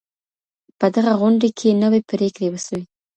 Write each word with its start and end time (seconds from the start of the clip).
په 0.79 0.85
دغه 0.95 1.11
غونډې 1.21 1.49
کي 1.57 1.69
نوي 1.83 2.01
پرېکړې 2.11 2.47
وسوې. 2.51 2.83